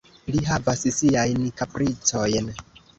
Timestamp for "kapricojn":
1.63-2.55